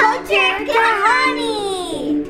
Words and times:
Culture 0.00 0.64
Kahani! 0.64 2.24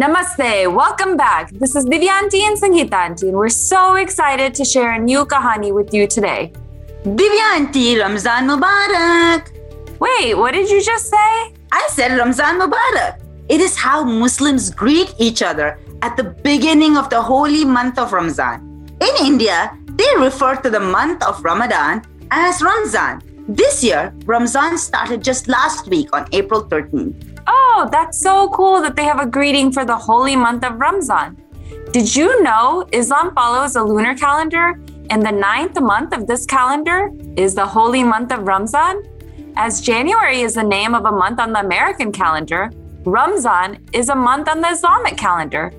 Namaste, 0.00 0.72
welcome 0.74 1.14
back. 1.14 1.50
This 1.50 1.76
is 1.76 1.84
Divyanti 1.84 2.40
and 2.40 2.56
Sangeeta 2.56 3.00
and 3.04 3.36
we're 3.36 3.50
so 3.50 3.96
excited 3.96 4.54
to 4.54 4.64
share 4.64 4.92
a 4.92 4.98
new 4.98 5.26
kahani 5.26 5.74
with 5.74 5.92
you 5.92 6.06
today. 6.06 6.54
Divyanti, 7.04 8.00
Ramzan 8.00 8.48
Mubarak. 8.48 9.50
Wait, 10.00 10.34
what 10.38 10.52
did 10.52 10.70
you 10.70 10.82
just 10.82 11.10
say? 11.10 11.52
I 11.70 11.86
said 11.90 12.16
Ramzan 12.16 12.58
Mubarak. 12.58 13.20
It 13.50 13.60
is 13.60 13.76
how 13.76 14.02
Muslims 14.02 14.70
greet 14.70 15.14
each 15.18 15.42
other 15.42 15.78
at 16.00 16.16
the 16.16 16.24
beginning 16.50 16.96
of 16.96 17.10
the 17.10 17.20
holy 17.20 17.66
month 17.66 17.98
of 17.98 18.14
Ramzan. 18.14 18.88
In 19.02 19.26
India, 19.26 19.76
they 20.00 20.10
refer 20.16 20.54
to 20.56 20.70
the 20.70 20.80
month 20.80 21.22
of 21.22 21.44
Ramadan 21.44 22.06
as 22.30 22.62
Ramzan. 22.62 23.27
This 23.50 23.82
year, 23.82 24.12
Ramzan 24.26 24.76
started 24.76 25.24
just 25.24 25.48
last 25.48 25.88
week 25.88 26.10
on 26.12 26.26
April 26.32 26.64
13th. 26.64 27.40
Oh, 27.46 27.88
that's 27.90 28.20
so 28.20 28.50
cool 28.50 28.82
that 28.82 28.94
they 28.94 29.04
have 29.04 29.20
a 29.20 29.26
greeting 29.26 29.72
for 29.72 29.86
the 29.86 29.96
holy 29.96 30.36
month 30.36 30.66
of 30.66 30.78
Ramzan. 30.78 31.42
Did 31.90 32.14
you 32.14 32.42
know 32.42 32.86
Islam 32.92 33.34
follows 33.34 33.76
a 33.76 33.82
lunar 33.82 34.14
calendar 34.14 34.78
and 35.08 35.24
the 35.24 35.32
ninth 35.32 35.80
month 35.80 36.12
of 36.12 36.26
this 36.26 36.44
calendar 36.44 37.10
is 37.38 37.54
the 37.54 37.64
holy 37.64 38.04
month 38.04 38.32
of 38.32 38.46
Ramzan? 38.46 39.02
As 39.56 39.80
January 39.80 40.42
is 40.42 40.52
the 40.52 40.62
name 40.62 40.94
of 40.94 41.06
a 41.06 41.10
month 41.10 41.40
on 41.40 41.54
the 41.54 41.60
American 41.60 42.12
calendar, 42.12 42.70
Ramzan 43.06 43.82
is 43.94 44.10
a 44.10 44.14
month 44.14 44.50
on 44.50 44.60
the 44.60 44.68
Islamic 44.68 45.16
calendar. 45.16 45.72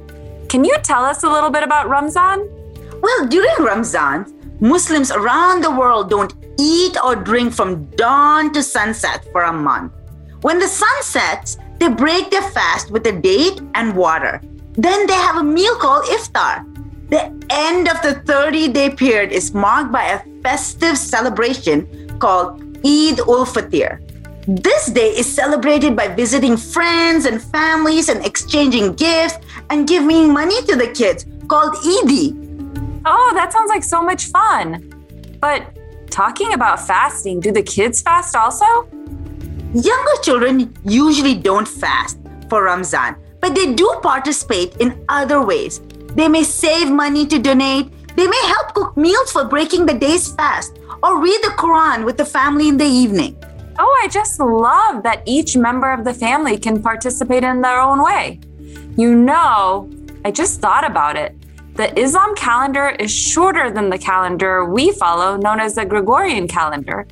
Can 0.47 0.63
you 0.63 0.75
tell 0.81 1.05
us 1.05 1.21
a 1.21 1.29
little 1.29 1.51
bit 1.51 1.61
about 1.61 1.87
Ramzan? 1.87 2.49
Well, 2.99 3.27
during 3.27 3.57
Ramzan, 3.59 4.57
Muslims 4.59 5.11
around 5.11 5.63
the 5.63 5.69
world 5.69 6.09
don't 6.09 6.33
eat 6.59 6.97
or 7.03 7.15
drink 7.15 7.53
from 7.53 7.85
dawn 7.95 8.51
to 8.51 8.61
sunset 8.61 9.25
for 9.31 9.43
a 9.43 9.53
month. 9.53 9.93
When 10.41 10.59
the 10.59 10.67
sun 10.67 11.01
sets, 11.01 11.57
they 11.79 11.87
break 11.87 12.29
their 12.29 12.43
fast 12.51 12.91
with 12.91 13.07
a 13.07 13.13
date 13.13 13.61
and 13.75 13.95
water. 13.95 14.41
Then 14.73 15.07
they 15.07 15.13
have 15.13 15.37
a 15.37 15.43
meal 15.43 15.75
called 15.75 16.05
iftar. 16.05 16.67
The 17.09 17.31
end 17.49 17.87
of 17.87 18.01
the 18.01 18.21
30 18.25 18.67
day 18.69 18.89
period 18.89 19.31
is 19.31 19.53
marked 19.53 19.91
by 19.91 20.03
a 20.03 20.21
festive 20.43 20.97
celebration 20.97 21.87
called 22.19 22.61
Eid 22.85 23.19
ul 23.21 23.45
Fitr. 23.47 24.03
This 24.47 24.87
day 24.87 25.09
is 25.15 25.31
celebrated 25.31 25.95
by 25.95 26.07
visiting 26.07 26.57
friends 26.57 27.25
and 27.25 27.41
families 27.41 28.09
and 28.09 28.25
exchanging 28.25 28.93
gifts 28.93 29.37
and 29.69 29.87
giving 29.87 30.33
money 30.33 30.61
to 30.63 30.75
the 30.75 30.87
kids 30.87 31.25
called 31.47 31.75
Eidi. 31.85 32.35
Oh, 33.05 33.31
that 33.35 33.53
sounds 33.53 33.69
like 33.69 33.83
so 33.83 34.01
much 34.01 34.25
fun. 34.25 34.91
But 35.39 35.78
talking 36.09 36.53
about 36.53 36.85
fasting, 36.85 37.39
do 37.39 37.51
the 37.51 37.63
kids 37.63 38.01
fast 38.01 38.35
also? 38.35 38.65
Younger 39.73 40.21
children 40.23 40.75
usually 40.83 41.35
don't 41.35 41.67
fast 41.67 42.17
for 42.49 42.63
Ramzan, 42.63 43.15
but 43.39 43.55
they 43.55 43.73
do 43.73 43.99
participate 44.01 44.75
in 44.77 45.05
other 45.09 45.41
ways. 45.41 45.81
They 46.15 46.27
may 46.27 46.43
save 46.43 46.89
money 46.91 47.25
to 47.27 47.39
donate, 47.39 47.91
they 48.15 48.27
may 48.27 48.41
help 48.47 48.73
cook 48.73 48.97
meals 48.97 49.31
for 49.31 49.45
breaking 49.45 49.85
the 49.85 49.93
day's 49.93 50.33
fast, 50.33 50.79
or 51.03 51.21
read 51.21 51.39
the 51.43 51.53
Quran 51.57 52.03
with 52.03 52.17
the 52.17 52.25
family 52.25 52.67
in 52.67 52.77
the 52.77 52.85
evening. 52.85 53.37
Oh, 53.77 53.99
I 54.03 54.07
just 54.09 54.39
love 54.39 55.03
that 55.03 55.23
each 55.25 55.55
member 55.55 55.91
of 55.93 56.03
the 56.03 56.13
family 56.13 56.57
can 56.57 56.83
participate 56.83 57.43
in 57.43 57.61
their 57.61 57.79
own 57.79 58.03
way. 58.03 58.39
You 58.97 59.15
know, 59.15 59.89
I 60.25 60.31
just 60.31 60.59
thought 60.59 60.85
about 60.85 61.15
it. 61.15 61.38
The 61.79 61.97
Islam 61.97 62.35
calendar 62.35 62.89
is 62.99 63.09
shorter 63.09 63.71
than 63.71 63.89
the 63.89 63.97
calendar 63.97 64.65
we 64.65 64.91
follow, 64.91 65.37
known 65.37 65.61
as 65.61 65.75
the 65.75 65.85
Gregorian 65.85 66.45
calendar. 66.45 67.07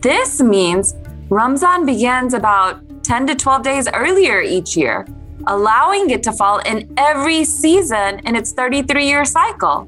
This 0.00 0.40
means 0.40 0.96
Ramzan 1.28 1.86
begins 1.86 2.34
about 2.34 3.04
10 3.04 3.28
to 3.28 3.36
12 3.36 3.62
days 3.62 3.88
earlier 3.94 4.40
each 4.40 4.76
year, 4.76 5.06
allowing 5.46 6.10
it 6.10 6.24
to 6.24 6.32
fall 6.32 6.58
in 6.58 6.92
every 6.96 7.44
season 7.44 8.18
in 8.26 8.34
its 8.34 8.50
33 8.50 9.06
year 9.06 9.24
cycle. 9.24 9.86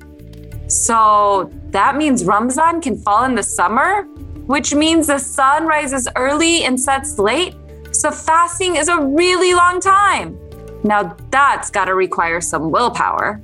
So 0.69 1.51
that 1.73 1.97
means 1.97 2.25
Ramzan 2.25 2.81
can 2.81 2.97
fall 2.97 3.25
in 3.25 3.35
the 3.35 3.43
summer, 3.43 4.03
which 4.47 4.73
means 4.73 5.09
the 5.09 5.19
sun 5.19 5.67
rises 5.67 6.07
early 6.15 6.63
and 6.63 6.81
sets 6.81 7.19
late. 7.19 7.57
So 7.91 8.13
fasting 8.13 8.77
is 8.77 8.87
a 8.87 9.01
really 9.01 9.53
long 9.53 9.81
time. 9.81 10.39
Now 10.85 11.17
that's 11.33 11.71
got 11.71 11.87
to 11.87 11.97
require 11.97 12.41
some 12.41 12.71
willpower. 12.71 13.43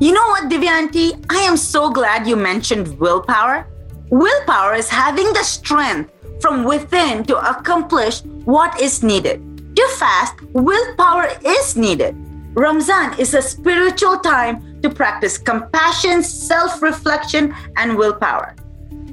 You 0.00 0.12
know 0.12 0.26
what, 0.28 0.48
Divyanti? 0.48 1.24
I 1.28 1.40
am 1.40 1.56
so 1.56 1.90
glad 1.90 2.24
you 2.28 2.36
mentioned 2.36 3.00
willpower. 3.00 3.66
Willpower 4.10 4.74
is 4.74 4.88
having 4.88 5.26
the 5.32 5.42
strength 5.42 6.12
from 6.40 6.62
within 6.62 7.24
to 7.24 7.36
accomplish 7.36 8.22
what 8.44 8.80
is 8.80 9.02
needed. 9.02 9.42
To 9.74 9.88
fast, 9.98 10.40
willpower 10.52 11.30
is 11.44 11.76
needed. 11.76 12.14
Ramzan 12.54 13.18
is 13.18 13.34
a 13.34 13.42
spiritual 13.42 14.18
time 14.18 14.80
to 14.82 14.88
practice 14.88 15.36
compassion, 15.36 16.22
self 16.22 16.80
reflection, 16.80 17.52
and 17.76 17.98
willpower. 17.98 18.54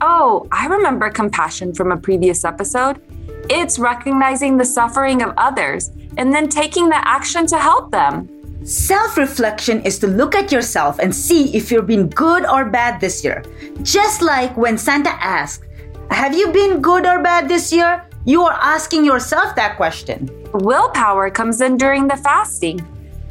Oh, 0.01 0.47
I 0.51 0.67
remember 0.67 1.09
compassion 1.09 1.73
from 1.73 1.91
a 1.91 1.97
previous 1.97 2.45
episode. 2.45 3.01
It's 3.49 3.79
recognizing 3.79 4.57
the 4.57 4.65
suffering 4.65 5.23
of 5.23 5.33
others 5.37 5.89
and 6.17 6.31
then 6.31 6.47
taking 6.47 6.89
the 6.89 7.07
action 7.07 7.47
to 7.47 7.57
help 7.57 7.91
them. 7.91 8.29
Self 8.65 9.15
reflection 9.15 9.83
is 9.83 9.99
to 9.99 10.07
look 10.07 10.33
at 10.33 10.51
yourself 10.51 10.97
and 10.97 11.15
see 11.15 11.55
if 11.55 11.71
you've 11.71 11.85
been 11.85 12.09
good 12.09 12.47
or 12.47 12.65
bad 12.65 12.99
this 12.99 13.23
year. 13.23 13.43
Just 13.83 14.23
like 14.23 14.57
when 14.57 14.75
Santa 14.75 15.11
asks, 15.23 15.63
Have 16.09 16.33
you 16.33 16.51
been 16.51 16.81
good 16.81 17.05
or 17.05 17.21
bad 17.21 17.47
this 17.47 17.71
year? 17.71 18.03
You 18.25 18.41
are 18.41 18.57
asking 18.59 19.05
yourself 19.05 19.55
that 19.55 19.77
question. 19.77 20.31
Willpower 20.51 21.29
comes 21.29 21.61
in 21.61 21.77
during 21.77 22.07
the 22.07 22.17
fasting. 22.17 22.81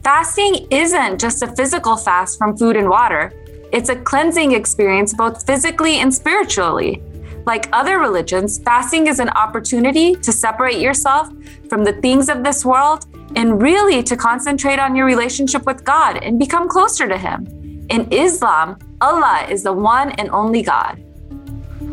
Fasting 0.05 0.69
isn't 0.71 1.21
just 1.21 1.43
a 1.43 1.53
physical 1.57 1.97
fast 1.97 2.39
from 2.39 2.57
food 2.57 2.77
and 2.77 2.89
water, 2.89 3.33
it's 3.73 3.89
a 3.89 3.97
cleansing 3.97 4.53
experience 4.53 5.13
both 5.13 5.45
physically 5.45 5.97
and 5.97 6.15
spiritually. 6.15 7.03
Like 7.45 7.69
other 7.73 7.99
religions, 7.99 8.59
fasting 8.59 9.09
is 9.09 9.19
an 9.19 9.31
opportunity 9.31 10.15
to 10.15 10.31
separate 10.31 10.79
yourself 10.79 11.29
from 11.69 11.83
the 11.83 11.95
things 11.95 12.29
of 12.29 12.45
this 12.45 12.65
world 12.65 13.07
and 13.37 13.63
really 13.63 14.03
to 14.03 14.17
concentrate 14.17 14.79
on 14.79 14.95
your 14.95 15.07
relationship 15.07 15.67
with 15.67 15.85
God 15.85 16.23
and 16.23 16.39
become 16.39 16.69
closer 16.69 17.09
to 17.09 17.17
Him. 17.17 17.47
In 17.91 18.09
Islam, 18.13 18.79
Allah 19.01 19.47
is 19.51 19.63
the 19.63 19.73
one 19.73 20.13
and 20.13 20.31
only 20.31 20.63
God. 20.63 21.05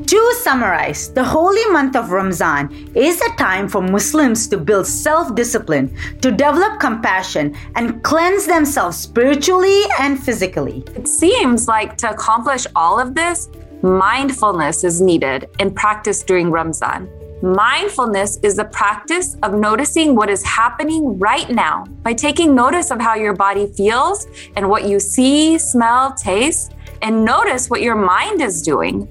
To 0.07 0.35
summarize, 0.41 1.09
the 1.13 1.23
holy 1.23 1.65
month 1.67 1.95
of 1.95 2.11
Ramzan 2.11 2.91
is 2.95 3.21
a 3.21 3.35
time 3.35 3.69
for 3.69 3.81
Muslims 3.81 4.47
to 4.49 4.57
build 4.57 4.85
self 4.85 5.35
discipline, 5.35 5.95
to 6.21 6.31
develop 6.31 6.79
compassion, 6.79 7.55
and 7.75 8.03
cleanse 8.03 8.45
themselves 8.45 8.97
spiritually 8.97 9.83
and 9.99 10.21
physically. 10.21 10.83
It 10.95 11.07
seems 11.07 11.67
like 11.67 11.95
to 11.97 12.09
accomplish 12.09 12.67
all 12.75 12.99
of 12.99 13.15
this, 13.15 13.49
mindfulness 13.81 14.83
is 14.83 14.99
needed 15.01 15.49
and 15.59 15.73
practiced 15.75 16.27
during 16.27 16.51
Ramzan. 16.51 17.09
Mindfulness 17.41 18.37
is 18.43 18.55
the 18.55 18.65
practice 18.65 19.35
of 19.41 19.55
noticing 19.55 20.15
what 20.15 20.29
is 20.29 20.43
happening 20.43 21.17
right 21.17 21.49
now 21.49 21.85
by 22.03 22.13
taking 22.13 22.53
notice 22.53 22.91
of 22.91 23.01
how 23.01 23.15
your 23.15 23.33
body 23.33 23.65
feels 23.65 24.27
and 24.55 24.69
what 24.69 24.87
you 24.87 24.99
see, 24.99 25.57
smell, 25.57 26.13
taste, 26.13 26.73
and 27.01 27.25
notice 27.25 27.67
what 27.67 27.81
your 27.81 27.95
mind 27.95 28.43
is 28.43 28.61
doing. 28.61 29.07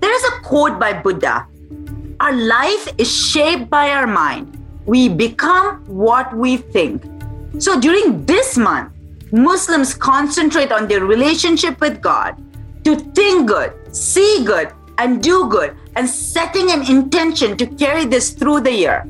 There 0.00 0.14
is 0.14 0.24
a 0.24 0.40
quote 0.42 0.78
by 0.78 0.92
Buddha 0.92 1.48
Our 2.20 2.32
life 2.32 2.94
is 2.96 3.12
shaped 3.12 3.68
by 3.70 3.90
our 3.90 4.06
mind. 4.06 4.56
We 4.86 5.08
become 5.08 5.84
what 5.86 6.32
we 6.32 6.58
think. 6.58 7.02
So 7.58 7.80
during 7.80 8.24
this 8.24 8.56
month, 8.56 8.92
Muslims 9.32 9.94
concentrate 9.94 10.70
on 10.70 10.86
their 10.86 11.04
relationship 11.04 11.80
with 11.80 12.00
God 12.00 12.40
to 12.84 12.94
think 12.94 13.48
good, 13.48 13.72
see 13.90 14.44
good, 14.44 14.72
and 14.98 15.22
do 15.22 15.48
good, 15.48 15.76
and 15.96 16.08
setting 16.08 16.70
an 16.70 16.86
intention 16.90 17.56
to 17.56 17.66
carry 17.66 18.04
this 18.04 18.30
through 18.30 18.60
the 18.60 18.72
year. 18.72 19.06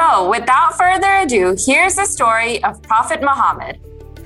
So, 0.00 0.28
without 0.28 0.76
further 0.76 1.22
ado, 1.22 1.56
here's 1.58 1.94
the 1.96 2.04
story 2.04 2.62
of 2.64 2.82
Prophet 2.82 3.22
Muhammad. 3.22 3.78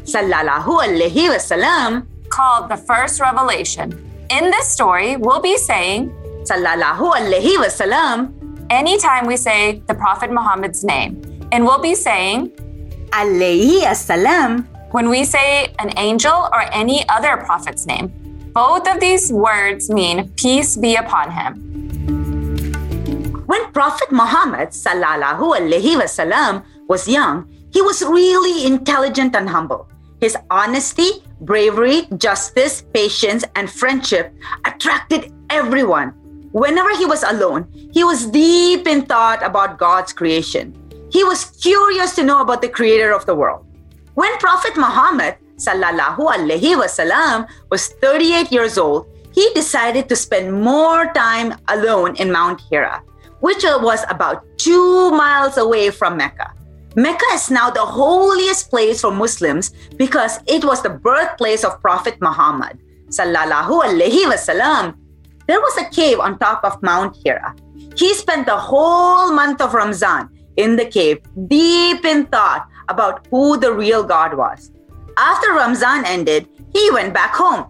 Sallallahu 0.05 0.81
Alaihi 0.88 1.28
Wasallam. 1.28 2.06
Called 2.31 2.69
the 2.69 2.76
First 2.76 3.20
Revelation. 3.20 3.93
In 4.31 4.50
this 4.50 4.69
story, 4.69 5.17
we'll 5.17 5.40
be 5.40 5.56
saying 5.56 6.08
Sallallahu 6.49 7.12
Alaihi 7.12 7.56
Wasallam. 7.61 8.32
anytime 8.70 9.26
we 9.26 9.37
say 9.37 9.81
the 9.87 9.94
Prophet 9.94 10.31
Muhammad's 10.31 10.84
name. 10.84 11.20
And 11.52 11.64
we'll 11.64 11.81
be 11.81 11.94
saying 11.94 12.52
Alaihi 13.12 13.81
Assalam. 13.84 14.67
when 14.93 15.08
we 15.08 15.25
say 15.25 15.73
an 15.78 15.93
angel 15.96 16.49
or 16.52 16.64
any 16.73 17.06
other 17.08 17.37
prophet's 17.37 17.87
name. 17.87 18.12
Both 18.58 18.90
of 18.90 18.99
these 18.99 19.31
words 19.32 19.88
mean 19.88 20.31
peace 20.34 20.76
be 20.76 20.96
upon 20.96 21.31
him. 21.31 21.55
When 23.46 23.70
Prophet 23.70 24.10
Muhammad 24.10 24.70
wasallam 24.70 26.64
was 26.88 27.06
young, 27.06 27.46
he 27.70 27.81
was 27.81 28.02
really 28.02 28.66
intelligent 28.66 29.37
and 29.37 29.49
humble. 29.49 29.87
His 30.20 30.37
honesty, 30.50 31.22
bravery, 31.40 32.08
justice, 32.16 32.82
patience, 32.93 33.44
and 33.55 33.70
friendship 33.70 34.34
attracted 34.64 35.32
everyone. 35.50 36.11
Whenever 36.50 36.90
he 36.96 37.06
was 37.06 37.22
alone, 37.22 37.70
he 37.93 38.02
was 38.02 38.26
deep 38.26 38.88
in 38.88 39.06
thought 39.06 39.40
about 39.46 39.78
God's 39.78 40.12
creation. 40.12 40.75
He 41.12 41.22
was 41.22 41.44
curious 41.62 42.16
to 42.16 42.25
know 42.25 42.40
about 42.40 42.62
the 42.62 42.69
creator 42.69 43.14
of 43.14 43.25
the 43.25 43.37
world. 43.37 43.64
When 44.14 44.37
Prophet 44.38 44.75
Muhammad 44.75 45.37
sallallahu 45.58 46.22
alaihi 46.31 46.78
wasallam 46.78 47.46
was 47.70 47.93
38 48.00 48.50
years 48.50 48.78
old, 48.78 49.06
he 49.34 49.50
decided 49.55 50.08
to 50.08 50.16
spend 50.16 50.55
more 50.55 51.12
time 51.12 51.55
alone 51.69 52.16
in 52.16 52.32
Mount 52.32 52.62
Hira, 52.70 53.02
which 53.40 53.62
was 53.62 54.06
about 54.08 54.43
2 54.58 55.10
miles 55.10 55.58
away 55.58 55.90
from 55.90 56.16
Mecca. 56.16 56.55
Mecca 56.96 57.26
is 57.34 57.50
now 57.50 57.70
the 57.70 57.84
holiest 57.84 58.70
place 58.70 59.02
for 59.02 59.12
Muslims 59.12 59.70
because 59.94 60.40
it 60.46 60.64
was 60.64 60.82
the 60.82 60.90
birthplace 60.90 61.62
of 61.62 61.78
Prophet 61.82 62.19
Muhammad 62.20 62.78
sallallahu 63.11 63.82
alaihi 63.87 64.26
wasallam. 64.26 64.96
There 65.46 65.61
was 65.61 65.76
a 65.78 65.88
cave 65.90 66.19
on 66.19 66.38
top 66.38 66.64
of 66.64 66.82
Mount 66.82 67.16
Hira. 67.22 67.54
He 67.94 68.14
spent 68.14 68.46
the 68.46 68.56
whole 68.56 69.32
month 69.32 69.61
of 69.61 69.75
Ramzan 69.75 70.28
in 70.56 70.76
the 70.76 70.84
cave, 70.84 71.22
deep 71.46 72.04
in 72.04 72.26
thought 72.26 72.66
about 72.88 73.26
who 73.31 73.56
the 73.56 73.72
real 73.72 74.02
God 74.02 74.34
was. 74.34 74.72
After 75.19 75.53
Ramzan 75.53 76.05
ended, 76.06 76.49
he 76.73 76.91
went 76.93 77.12
back 77.12 77.35
home. 77.35 77.67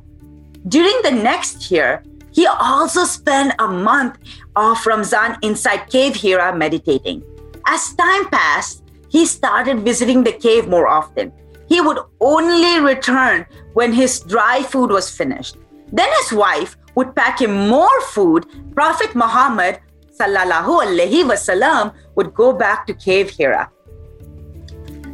During 0.68 1.00
the 1.02 1.10
next 1.10 1.70
year, 1.70 2.02
he 2.30 2.46
also 2.46 3.04
spent 3.04 3.54
a 3.58 3.66
month 3.66 4.18
of 4.54 4.84
Ramzan 4.84 5.38
inside 5.40 5.88
Cave 5.88 6.14
Hira 6.14 6.54
meditating. 6.54 7.22
As 7.66 7.94
time 7.94 8.28
passed, 8.28 8.84
he 9.08 9.24
started 9.24 9.80
visiting 9.80 10.22
the 10.22 10.32
cave 10.32 10.68
more 10.68 10.86
often. 10.86 11.32
He 11.68 11.80
would 11.80 11.98
only 12.20 12.80
return 12.80 13.46
when 13.72 13.94
his 13.94 14.20
dry 14.20 14.62
food 14.62 14.90
was 14.90 15.08
finished. 15.10 15.56
Then 15.90 16.08
his 16.20 16.32
wife 16.34 16.76
would 16.96 17.16
pack 17.16 17.40
him 17.40 17.68
more 17.68 18.00
food. 18.02 18.44
Prophet 18.74 19.14
Muhammad 19.14 19.80
sallallahu 20.12 20.84
wasallam 21.24 21.94
would 22.14 22.34
go 22.34 22.52
back 22.52 22.86
to 22.86 22.92
Cave 22.92 23.30
Hira. 23.30 23.70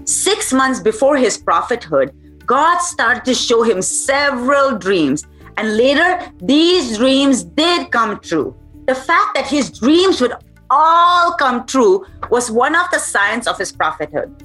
Six 0.05 0.53
months 0.53 0.81
before 0.81 1.17
his 1.17 1.39
prophethood, 1.39 2.13
God 2.46 2.79
started 2.79 3.25
to 3.25 3.35
show 3.35 3.62
him 3.62 3.81
several 3.82 4.79
dreams, 4.79 5.26
and 5.56 5.76
later 5.76 6.32
these 6.43 6.99
dreams 6.99 7.44
did 7.44 7.91
come 7.91 8.20
true. 8.20 8.55
The 8.87 8.94
fact 8.94 9.35
that 9.35 9.46
his 9.46 9.70
dreams 9.70 10.20
would 10.20 10.35
all 10.70 11.35
come 11.35 11.67
true 11.67 12.05
was 12.31 12.50
one 12.50 12.75
of 12.75 12.91
the 12.91 12.99
signs 12.99 13.46
of 13.46 13.58
his 13.58 13.73
prophethood. 13.73 14.44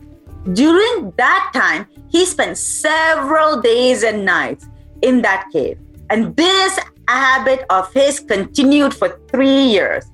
During 0.53 1.11
that 1.17 1.51
time, 1.53 1.87
he 2.09 2.25
spent 2.25 2.57
several 2.57 3.61
days 3.61 4.03
and 4.03 4.25
nights 4.25 4.67
in 5.01 5.21
that 5.21 5.49
cave. 5.51 5.77
And 6.09 6.35
this 6.35 6.79
habit 7.07 7.65
of 7.69 7.91
his 7.93 8.19
continued 8.19 8.93
for 8.93 9.19
three 9.29 9.65
years. 9.65 10.05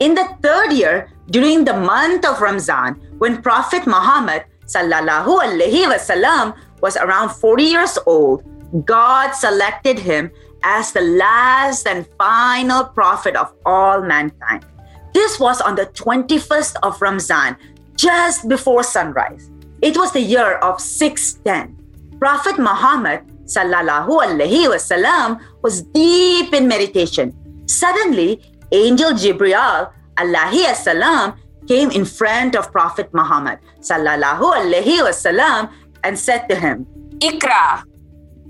In 0.00 0.14
the 0.14 0.28
third 0.42 0.72
year, 0.72 1.10
during 1.30 1.64
the 1.64 1.74
month 1.74 2.26
of 2.26 2.40
Ramzan, 2.40 3.00
when 3.18 3.40
Prophet 3.42 3.86
Muhammad 3.86 4.44
sallallahu 4.66 5.38
wasallam 5.86 6.54
was 6.82 6.96
around 6.96 7.30
40 7.30 7.62
years 7.62 7.98
old, 8.06 8.44
God 8.84 9.32
selected 9.32 9.98
him 9.98 10.30
as 10.64 10.92
the 10.92 11.00
last 11.00 11.86
and 11.86 12.06
final 12.18 12.84
prophet 12.84 13.36
of 13.36 13.54
all 13.64 14.02
mankind. 14.02 14.66
This 15.14 15.38
was 15.38 15.60
on 15.60 15.74
the 15.76 15.86
21st 15.86 16.76
of 16.82 17.00
Ramzan, 17.00 17.56
just 17.96 18.48
before 18.48 18.82
sunrise. 18.82 19.50
It 19.82 19.96
was 19.96 20.12
the 20.12 20.20
year 20.20 20.56
of 20.58 20.80
610. 20.80 22.18
Prophet 22.18 22.58
Muhammad 22.58 23.22
sallallahu 23.44 24.22
alaihi 24.22 24.70
wasallam 24.70 25.40
was 25.62 25.82
deep 25.82 26.54
in 26.54 26.66
meditation. 26.66 27.34
Suddenly, 27.66 28.40
angel 28.70 29.12
Jibril 29.12 29.90
alaihi 30.16 31.36
came 31.68 31.90
in 31.90 32.04
front 32.04 32.56
of 32.56 32.72
Prophet 32.72 33.10
Muhammad 33.12 33.58
sallallahu 33.80 34.54
alaihi 34.54 35.02
wasallam 35.02 35.70
and 36.04 36.18
said 36.18 36.48
to 36.48 36.54
him, 36.54 36.86
Ikra, 37.18 37.84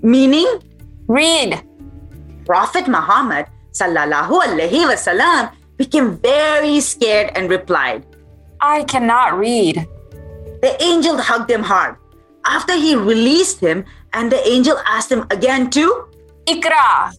meaning 0.01 0.47
read. 1.07 1.61
Prophet 2.45 2.87
Muhammad 2.87 3.47
sallallahu 3.71 4.41
alaihi 4.43 4.85
wasallam 4.85 5.51
became 5.77 6.17
very 6.17 6.79
scared 6.79 7.31
and 7.35 7.49
replied, 7.49 8.05
I 8.61 8.83
cannot 8.83 9.37
read. 9.37 9.87
The 10.61 10.75
angel 10.81 11.17
hugged 11.17 11.51
him 11.51 11.63
hard. 11.63 11.97
After 12.45 12.75
he 12.75 12.95
released 12.95 13.59
him, 13.59 13.85
and 14.13 14.31
the 14.31 14.39
angel 14.47 14.77
asked 14.87 15.11
him 15.11 15.25
again 15.31 15.69
to 15.71 16.07
Ikra, 16.45 17.15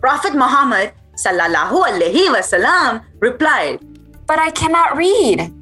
Prophet 0.00 0.34
Muhammad 0.34 0.92
sallallahu 1.16 1.80
alaihi 1.84 2.28
wasallam 2.28 3.02
replied, 3.20 3.80
but 4.26 4.38
I 4.38 4.50
cannot 4.50 4.96
read. 4.96 5.52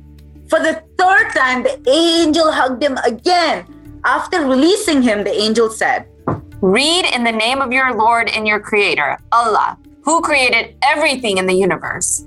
For 0.49 0.61
the 0.61 0.83
third 0.99 1.33
time, 1.33 1.62
the 1.62 1.81
angel 1.89 2.53
hugged 2.53 2.83
him 2.83 2.99
again. 3.06 3.65
After 4.04 4.44
releasing 4.44 5.00
him, 5.00 5.22
the 5.22 5.31
angel 5.31 5.70
said, 5.70 6.08
Read 6.60 7.06
in 7.14 7.22
the 7.22 7.31
name 7.31 7.60
of 7.62 7.72
your 7.72 7.94
Lord 7.94 8.28
and 8.28 8.46
your 8.49 8.58
Creator, 8.58 9.19
Allah, 9.31 9.78
who 10.02 10.20
created 10.20 10.75
everything 10.82 11.38
in 11.38 11.46
the 11.46 11.54
universe. 11.54 12.26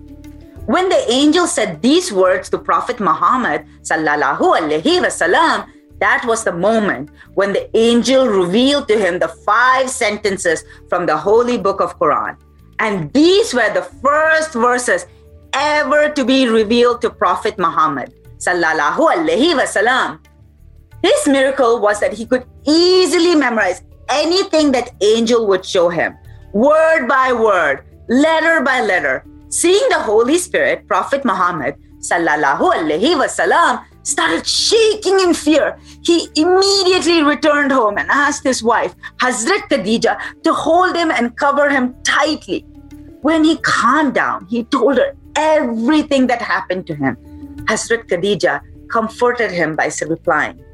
When 0.68 0.88
the 0.88 1.04
angel 1.12 1.48
said 1.48 1.82
these 1.82 2.14
words 2.14 2.50
to 2.50 2.58
Prophet 2.58 3.00
Muhammad 3.00 3.66
wasallam, 3.84 5.68
that 6.00 6.24
was 6.26 6.44
the 6.44 6.54
moment 6.54 7.10
when 7.34 7.52
the 7.52 7.70
angel 7.78 8.26
revealed 8.28 8.88
to 8.88 8.98
him 8.98 9.20
the 9.20 9.28
five 9.28 9.90
sentences 9.90 10.64
from 10.88 11.06
the 11.06 11.18
holy 11.18 11.58
book 11.58 11.82
of 11.82 12.00
Quran. 12.00 12.38
And 12.80 13.12
these 13.12 13.54
were 13.54 13.72
the 13.74 13.84
first 13.84 14.54
verses 14.54 15.08
ever 15.54 16.10
to 16.10 16.24
be 16.24 16.48
revealed 16.48 17.02
to 17.02 17.10
Prophet 17.10 17.58
Muhammad 17.58 18.14
sallallahu 18.40 19.12
alaihi 19.12 19.56
wasallam. 19.60 20.20
His 21.06 21.28
miracle 21.28 21.80
was 21.80 22.00
that 22.00 22.14
he 22.14 22.26
could 22.26 22.46
easily 22.66 23.36
memorize 23.36 23.84
anything 24.10 24.72
that 24.72 24.90
angel 25.02 25.46
would 25.46 25.64
show 25.64 25.88
him, 25.88 26.18
word 26.52 27.08
by 27.08 27.32
word, 27.32 27.86
letter 28.10 28.62
by 28.62 28.82
letter. 28.82 29.24
Seeing 29.50 29.88
the 29.90 30.00
Holy 30.00 30.40
Spirit, 30.40 30.88
Prophet 30.88 31.24
Muhammad 31.24 31.76
sallallahu 32.00 32.74
alaihi 32.78 33.14
wasallam 33.22 33.86
started 34.02 34.48
shaking 34.48 35.20
in 35.20 35.36
fear. 35.36 35.78
He 36.02 36.28
immediately 36.36 37.22
returned 37.22 37.72
home 37.72 38.00
and 38.00 38.10
asked 38.10 38.44
his 38.44 38.64
wife, 38.64 38.96
Hazrat 39.22 39.70
Khadija, 39.70 40.18
to 40.42 40.54
hold 40.54 40.96
him 40.96 41.12
and 41.12 41.38
cover 41.38 41.70
him 41.70 41.94
tightly. 42.02 42.66
When 43.22 43.44
he 43.44 43.58
calmed 43.58 44.16
down, 44.16 44.48
he 44.48 44.64
told 44.64 44.98
her 44.98 45.14
everything 45.36 46.26
that 46.28 46.42
happened 46.42 46.88
to 46.88 46.96
him. 46.96 47.16
Hazrat 47.70 48.08
Khadija 48.10 48.62
comforted 48.90 49.52
him 49.52 49.76
by 49.76 49.92
replying, 50.08 50.65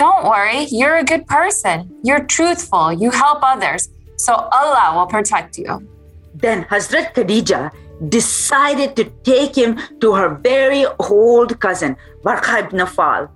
Don't 0.00 0.24
worry, 0.24 0.64
you're 0.70 0.96
a 0.96 1.04
good 1.04 1.26
person. 1.26 1.94
You're 2.02 2.24
truthful. 2.24 2.90
You 2.90 3.10
help 3.10 3.40
others. 3.42 3.90
So 4.16 4.32
Allah 4.32 4.96
will 4.96 5.04
protect 5.04 5.58
you. 5.58 5.86
Then 6.34 6.64
Hazrat 6.72 7.12
Khadija 7.12 7.70
decided 8.08 8.96
to 8.96 9.04
take 9.28 9.54
him 9.54 9.78
to 10.00 10.14
her 10.14 10.36
very 10.36 10.86
old 10.98 11.60
cousin, 11.60 11.98
Warqa 12.24 12.64
ibn 12.64 12.80
Nawfal. 12.80 13.28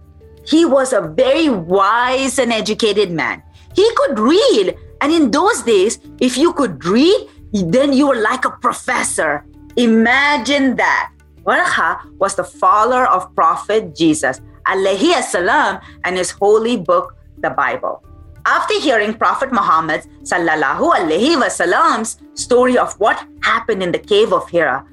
He 0.47 0.65
was 0.65 0.95
a 0.95 1.03
very 1.03 1.51
wise 1.51 2.39
and 2.39 2.51
educated 2.51 3.11
man. 3.11 3.43
He 3.77 3.87
could 3.97 4.19
read, 4.19 4.75
and 5.03 5.13
in 5.13 5.31
those 5.31 5.61
days, 5.65 6.01
if 6.19 6.39
you 6.39 6.55
could 6.55 6.83
read, 6.87 7.29
then 7.53 7.93
you 7.93 8.09
were 8.09 8.23
like 8.23 8.47
a 8.47 8.57
professor. 8.65 9.45
Imagine 9.77 10.77
that. 10.77 11.13
Warqa 11.45 12.01
was 12.17 12.37
the 12.37 12.45
follower 12.45 13.05
of 13.05 13.35
Prophet 13.35 13.95
Jesus, 13.95 14.41
alayhi 14.67 15.23
salam, 15.23 15.81
and 16.05 16.17
his 16.17 16.31
holy 16.31 16.77
book, 16.77 17.17
the 17.39 17.51
Bible. 17.51 18.03
After 18.47 18.79
hearing 18.79 19.15
Prophet 19.15 19.53
Muhammad 19.53 20.05
sallallahu 20.23 20.93
alaihi 20.93 21.41
wasallam's 21.41 22.21
story 22.35 22.77
of 22.77 22.93
what 23.01 23.25
happened 23.43 23.83
in 23.83 23.91
the 23.91 23.99
cave 23.99 24.33
of 24.33 24.49
Hira, 24.51 24.85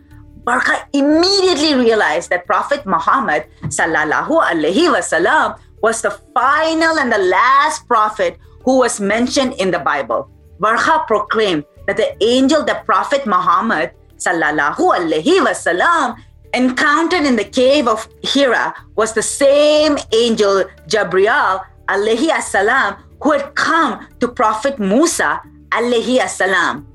Warqa 0.47 0.87
immediately 0.93 1.75
realized 1.75 2.29
that 2.31 2.47
Prophet 2.47 2.85
Muhammad 2.85 3.45
sallallahu 3.67 4.41
alaihi 4.41 4.87
wasallam 4.89 5.59
was 5.83 6.01
the 6.01 6.11
final 6.33 6.97
and 6.97 7.11
the 7.11 7.19
last 7.19 7.87
prophet 7.87 8.37
who 8.63 8.79
was 8.79 8.99
mentioned 8.99 9.53
in 9.59 9.69
the 9.69 9.79
Bible. 9.79 10.31
Warqa 10.59 11.05
proclaimed 11.05 11.65
that 11.87 11.97
the 11.97 12.15
angel 12.23 12.63
that 12.65 12.85
Prophet 12.85 13.25
Muhammad 13.25 13.91
sallallahu 14.17 14.79
alaihi 14.79 15.43
wasallam 15.43 16.15
encountered 16.53 17.23
in 17.23 17.35
the 17.35 17.43
cave 17.43 17.87
of 17.87 18.07
Hira 18.23 18.73
was 18.95 19.13
the 19.13 19.21
same 19.21 19.97
angel 20.13 20.63
Jabriel 20.87 21.63
alayhi 21.87 22.41
salam 22.41 22.95
who 23.21 23.31
had 23.31 23.55
come 23.55 24.07
to 24.19 24.27
Prophet 24.27 24.79
Musa 24.79 25.41
alayhi 25.69 26.27
salam. 26.27 26.87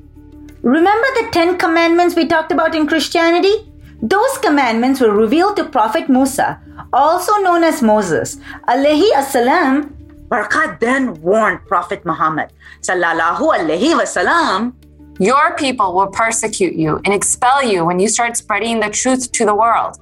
Remember 0.63 1.09
the 1.15 1.29
10 1.33 1.59
commandments 1.59 2.17
we 2.17 2.27
talked 2.27 2.53
about 2.53 2.75
in 2.75 2.87
Christianity? 2.87 3.73
Those 4.03 4.39
commandments 4.39 5.01
were 5.01 5.13
revealed 5.13 5.57
to 5.57 5.65
Prophet 5.65 6.09
Musa, 6.09 6.61
also 6.93 7.33
known 7.43 7.65
as 7.65 7.83
Moses, 7.83 8.37
alayhi 8.69 9.11
salam. 9.23 9.93
Warqa 10.29 10.81
then 10.81 11.15
warned 11.23 11.65
Prophet 11.67 12.05
Muhammad 12.05 12.51
sallallahu 12.83 13.55
alayhi 13.55 13.95
wasallam 13.95 14.75
Your 15.19 15.57
people 15.57 15.95
will 15.95 16.09
persecute 16.09 16.75
you 16.75 17.01
and 17.05 17.15
expel 17.15 17.63
you 17.63 17.85
when 17.85 17.99
you 17.99 18.09
start 18.09 18.37
spreading 18.37 18.81
the 18.81 18.91
truth 18.91 19.33
to 19.33 19.47
the 19.47 19.55
world. 19.55 19.99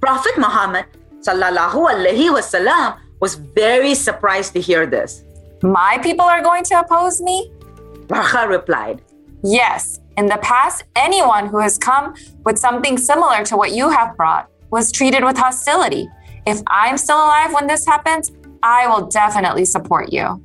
Prophet 0.00 0.36
Muhammad 0.36 0.84
sallallahu 1.20 1.88
alaihi 1.88 2.28
wasallam 2.28 2.98
was 3.20 3.34
very 3.36 3.94
surprised 3.94 4.52
to 4.52 4.60
hear 4.60 4.86
this. 4.86 5.24
My 5.62 5.98
people 6.02 6.26
are 6.26 6.42
going 6.42 6.62
to 6.64 6.78
oppose 6.78 7.20
me? 7.22 7.50
Warqa 8.08 8.48
replied, 8.48 9.02
Yes. 9.42 10.00
In 10.16 10.26
the 10.26 10.38
past, 10.38 10.84
anyone 10.96 11.46
who 11.46 11.58
has 11.60 11.78
come 11.78 12.14
with 12.44 12.58
something 12.58 12.98
similar 12.98 13.44
to 13.44 13.56
what 13.56 13.72
you 13.72 13.88
have 13.88 14.16
brought 14.16 14.50
was 14.70 14.92
treated 14.92 15.24
with 15.24 15.38
hostility. 15.38 16.08
If 16.46 16.60
I'm 16.66 16.98
still 16.98 17.18
alive 17.18 17.52
when 17.54 17.66
this 17.66 17.86
happens, 17.86 18.32
I 18.62 18.88
will 18.88 19.06
definitely 19.06 19.64
support 19.64 20.12
you. 20.12 20.42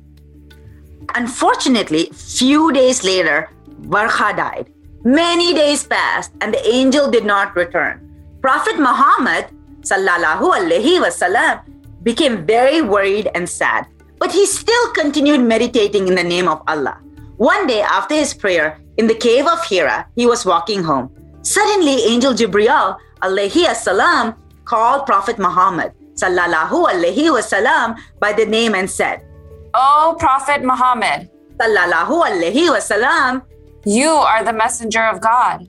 Unfortunately, 1.14 2.08
few 2.12 2.72
days 2.72 3.04
later, 3.04 3.50
Warqa 3.86 4.36
died. 4.36 4.70
Many 5.04 5.52
days 5.54 5.84
passed 5.84 6.32
and 6.40 6.52
the 6.52 6.64
angel 6.66 7.10
did 7.10 7.24
not 7.24 7.54
return. 7.56 8.00
Prophet 8.40 8.78
Muhammad 8.78 9.48
sallallahu 9.84 10.48
alaihi 10.56 11.00
wasallam 11.00 11.60
became 12.02 12.44
very 12.46 12.80
worried 12.80 13.28
and 13.34 13.48
sad, 13.48 13.86
but 14.18 14.32
he 14.32 14.46
still 14.46 14.92
continued 14.92 15.40
meditating 15.40 16.08
in 16.08 16.14
the 16.14 16.24
name 16.24 16.48
of 16.48 16.62
Allah. 16.68 17.00
One 17.36 17.66
day 17.66 17.82
after 17.82 18.14
his 18.14 18.32
prayer 18.32 18.78
in 18.96 19.06
the 19.06 19.14
cave 19.14 19.46
of 19.46 19.64
Hira, 19.64 20.06
he 20.16 20.26
was 20.26 20.46
walking 20.46 20.82
home. 20.82 21.10
Suddenly, 21.42 22.04
Angel 22.08 22.32
Jibril 22.32 22.96
alayhi 23.20 23.68
salam 23.74 24.34
called 24.64 25.04
Prophet 25.04 25.38
Muhammad 25.38 25.92
sallallahu 26.14 26.88
alaihi 26.88 27.28
wasallam 27.28 27.98
by 28.20 28.32
the 28.32 28.46
name 28.46 28.74
and 28.74 28.88
said, 28.88 29.20
Oh, 29.74 30.16
Prophet 30.18 30.62
Muhammad, 30.62 31.28
sallallahu 31.58 32.22
alaihi 32.22 32.70
wasallam, 32.70 33.42
you 33.84 34.08
are 34.08 34.44
the 34.44 34.52
messenger 34.52 35.02
of 35.04 35.20
God. 35.20 35.68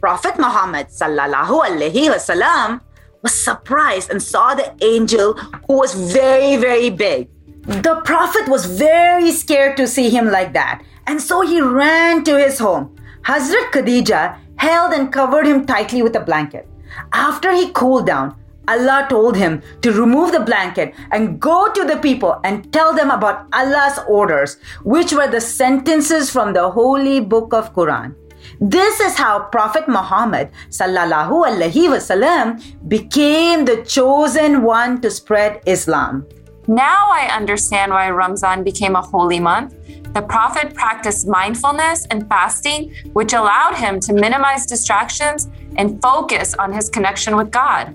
Prophet 0.00 0.38
Muhammad 0.38 0.88
sallallahu 0.88 1.64
alaihi 1.64 2.12
wasallam 2.12 2.80
was 3.22 3.32
surprised 3.32 4.10
and 4.10 4.22
saw 4.22 4.54
the 4.54 4.72
angel 4.84 5.32
who 5.66 5.78
was 5.78 5.94
very 5.94 6.56
very 6.56 6.90
big. 6.90 7.28
The 7.64 8.02
prophet 8.04 8.48
was 8.48 8.66
very 8.66 9.32
scared 9.32 9.78
to 9.78 9.88
see 9.88 10.10
him 10.10 10.30
like 10.30 10.52
that, 10.52 10.82
and 11.06 11.20
so 11.20 11.40
he 11.40 11.60
ran 11.60 12.22
to 12.24 12.36
his 12.36 12.58
home. 12.58 12.94
Hazrat 13.22 13.72
Khadija 13.72 14.36
held 14.56 14.92
and 14.92 15.10
covered 15.10 15.46
him 15.46 15.64
tightly 15.64 16.02
with 16.02 16.14
a 16.16 16.20
blanket. 16.20 16.68
After 17.12 17.52
he 17.52 17.72
cooled 17.72 18.06
down, 18.06 18.36
Allah 18.68 19.06
told 19.08 19.36
him 19.36 19.62
to 19.82 19.92
remove 19.92 20.32
the 20.32 20.40
blanket 20.40 20.94
and 21.10 21.40
go 21.40 21.70
to 21.72 21.84
the 21.84 21.96
people 21.98 22.40
and 22.44 22.72
tell 22.72 22.94
them 22.94 23.10
about 23.10 23.46
Allah's 23.52 23.98
orders, 24.08 24.56
which 24.82 25.12
were 25.12 25.28
the 25.28 25.40
sentences 25.40 26.30
from 26.30 26.52
the 26.52 26.70
holy 26.70 27.20
book 27.20 27.52
of 27.52 27.74
Quran. 27.74 28.14
This 28.60 29.00
is 29.00 29.16
how 29.16 29.40
Prophet 29.50 29.88
Muhammad 29.88 30.50
sallallahu 30.70 31.44
alaihi 31.48 31.88
wasallam 31.88 32.62
became 32.88 33.64
the 33.64 33.82
chosen 33.84 34.62
one 34.62 35.00
to 35.00 35.10
spread 35.10 35.60
Islam. 35.66 36.26
Now 36.66 37.10
I 37.12 37.28
understand 37.36 37.92
why 37.92 38.08
Ramzan 38.10 38.64
became 38.64 38.96
a 38.96 39.02
holy 39.02 39.40
month. 39.40 39.74
The 40.14 40.22
Prophet 40.22 40.74
practiced 40.74 41.26
mindfulness 41.26 42.06
and 42.10 42.28
fasting, 42.28 42.94
which 43.12 43.32
allowed 43.32 43.74
him 43.74 44.00
to 44.00 44.14
minimize 44.14 44.64
distractions 44.64 45.48
and 45.76 46.00
focus 46.00 46.54
on 46.54 46.72
his 46.72 46.88
connection 46.88 47.36
with 47.36 47.50
God. 47.50 47.94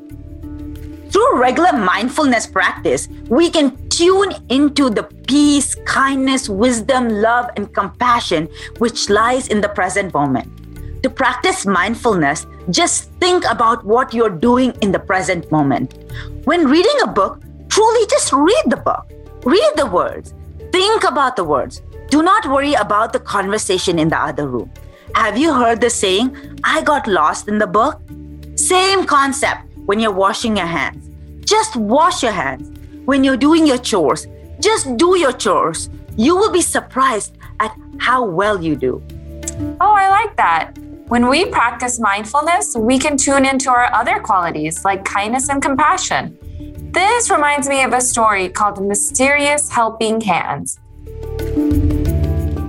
Through 1.09 1.39
regular 1.39 1.73
mindfulness 1.73 2.45
practice, 2.45 3.07
we 3.27 3.49
can 3.49 3.75
tune 3.89 4.31
into 4.49 4.89
the 4.91 5.03
peace, 5.27 5.73
kindness, 5.85 6.47
wisdom, 6.47 7.09
love, 7.09 7.49
and 7.55 7.73
compassion 7.73 8.47
which 8.77 9.09
lies 9.09 9.47
in 9.47 9.59
the 9.59 9.69
present 9.69 10.13
moment. 10.13 10.47
To 11.03 11.09
practice 11.09 11.65
mindfulness, 11.65 12.45
just 12.69 13.11
think 13.13 13.43
about 13.49 13.83
what 13.85 14.13
you're 14.13 14.29
doing 14.29 14.73
in 14.81 14.91
the 14.91 14.99
present 14.99 15.51
moment. 15.51 15.95
When 16.43 16.67
reading 16.67 17.01
a 17.03 17.07
book, 17.07 17.41
truly 17.69 18.05
just 18.07 18.31
read 18.31 18.65
the 18.67 18.77
book, 18.77 19.09
read 19.45 19.73
the 19.77 19.87
words, 19.87 20.33
think 20.71 21.03
about 21.03 21.35
the 21.35 21.43
words. 21.43 21.81
Do 22.09 22.21
not 22.21 22.47
worry 22.47 22.73
about 22.73 23.13
the 23.13 23.19
conversation 23.19 23.97
in 23.97 24.09
the 24.09 24.17
other 24.17 24.47
room. 24.47 24.71
Have 25.15 25.37
you 25.37 25.53
heard 25.53 25.81
the 25.81 25.89
saying, 25.89 26.35
I 26.63 26.81
got 26.81 27.07
lost 27.07 27.47
in 27.47 27.57
the 27.57 27.67
book? 27.67 27.99
Same 28.55 29.05
concept 29.05 29.68
when 29.89 29.99
you're 29.99 30.11
washing 30.13 30.55
your 30.55 30.67
hands. 30.67 31.09
Just 31.43 31.75
wash 31.75 32.21
your 32.21 32.31
hands. 32.31 32.77
When 33.05 33.23
you're 33.23 33.41
doing 33.47 33.65
your 33.65 33.79
chores, 33.79 34.27
just 34.59 34.97
do 34.97 35.17
your 35.17 35.31
chores. 35.31 35.89
You 36.15 36.35
will 36.35 36.51
be 36.51 36.61
surprised 36.61 37.35
at 37.59 37.75
how 37.97 38.23
well 38.23 38.61
you 38.61 38.75
do. 38.75 39.01
Oh, 39.81 39.93
I 40.03 40.07
like 40.11 40.37
that. 40.37 40.77
When 41.07 41.27
we 41.27 41.45
practice 41.45 41.99
mindfulness, 41.99 42.75
we 42.77 42.99
can 42.99 43.17
tune 43.17 43.47
into 43.47 43.71
our 43.71 43.91
other 43.91 44.19
qualities 44.19 44.85
like 44.85 45.03
kindness 45.05 45.49
and 45.49 45.59
compassion. 45.59 46.37
This 46.93 47.31
reminds 47.31 47.67
me 47.67 47.81
of 47.81 47.91
a 47.93 48.01
story 48.01 48.47
called 48.47 48.85
Mysterious 48.85 49.71
Helping 49.71 50.21
Hands. 50.21 50.79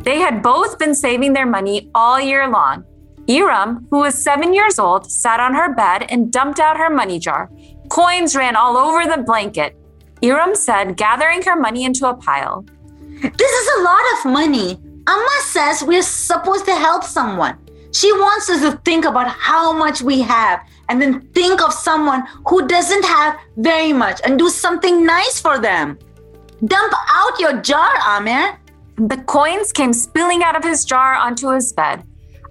They 0.09 0.21
had 0.21 0.43
both 0.43 0.79
been 0.79 0.95
saving 0.95 1.35
their 1.35 1.45
money 1.45 1.91
all 1.95 2.19
year 2.19 2.49
long. 2.49 2.87
Iram, 3.31 3.87
who 3.91 3.99
was 3.99 4.21
seven 4.21 4.53
years 4.53 4.81
old, 4.81 5.09
sat 5.09 5.39
on 5.39 5.55
her 5.55 5.73
bed 5.73 6.07
and 6.09 6.33
dumped 6.33 6.59
out 6.59 6.77
her 6.77 6.91
money 6.91 7.21
jar. 7.21 7.49
Coins 7.89 8.35
ran 8.35 8.57
all 8.57 8.77
over 8.77 9.05
the 9.09 9.23
blanket. 9.23 9.77
Iram 10.21 10.57
said, 10.57 10.97
gathering 10.97 11.41
her 11.43 11.55
money 11.55 11.85
into 11.85 12.09
a 12.09 12.15
pile. 12.15 12.65
This 13.23 13.53
is 13.61 13.69
a 13.79 13.83
lot 13.83 14.01
of 14.15 14.33
money. 14.33 14.81
Amma 15.07 15.39
says 15.43 15.85
we're 15.87 16.03
supposed 16.03 16.65
to 16.65 16.75
help 16.75 17.05
someone. 17.05 17.57
She 17.93 18.13
wants 18.13 18.51
us 18.51 18.63
to 18.63 18.77
think 18.85 19.05
about 19.05 19.29
how 19.29 19.73
much 19.73 20.03
we 20.03 20.21
have 20.23 20.67
and 20.89 21.01
then 21.01 21.21
think 21.33 21.63
of 21.63 21.73
someone 21.73 22.25
who 22.49 22.67
doesn't 22.67 23.05
have 23.05 23.37
very 23.57 23.93
much 23.93 24.21
and 24.25 24.39
do 24.41 24.49
something 24.49 25.07
nice 25.07 25.41
for 25.41 25.61
them. 25.61 25.99
Dump 26.65 26.93
out 27.11 27.39
your 27.39 27.61
jar, 27.61 27.93
Amir. 28.09 28.59
The 28.97 29.19
coins 29.19 29.73
came 29.73 29.93
spilling 29.93 30.43
out 30.43 30.57
of 30.57 30.65
his 30.65 30.85
jar 30.85 31.15
onto 31.15 31.51
his 31.51 31.73
bed. 31.73 32.05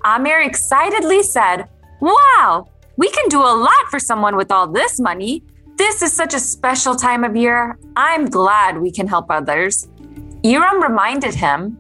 Amir 0.06 0.42
excitedly 0.42 1.24
said, 1.24 1.68
Wow, 2.00 2.70
we 2.98 3.10
can 3.10 3.28
do 3.30 3.42
a 3.42 3.56
lot 3.68 3.86
for 3.90 4.00
someone 4.00 4.36
with 4.36 4.52
all 4.52 4.68
this 4.68 5.00
money. 5.00 5.44
This 5.78 6.02
is 6.02 6.14
such 6.14 6.34
a 6.34 6.40
special 6.40 6.96
time 6.96 7.24
of 7.24 7.36
year. 7.36 7.78
I'm 7.96 8.26
glad 8.26 8.78
we 8.78 8.92
can 8.92 9.08
help 9.08 9.28
others. 9.30 9.88
Iram 10.44 10.82
reminded 10.82 11.34
him, 11.34 11.78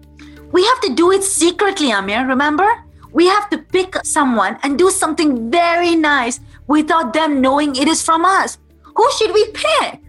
We 0.52 0.66
have 0.66 0.82
to 0.82 0.96
do 0.96 1.12
it 1.12 1.24
secretly, 1.24 1.92
Amir, 1.92 2.28
remember? 2.28 2.68
We 3.12 3.28
have 3.28 3.50
to 3.50 3.58
pick 3.58 3.96
someone 4.04 4.60
and 4.64 4.78
do 4.78 4.92
something 4.92 5.50
very 5.50 5.96
nice 5.96 6.40
without 6.68 7.14
them 7.14 7.42
knowing 7.42 7.76
it 7.76 7.88
is 7.88 8.04
from 8.04 8.24
us. 8.24 8.58
Who 8.84 9.12
should 9.18 9.34
we 9.34 9.52
pick? 9.52 10.02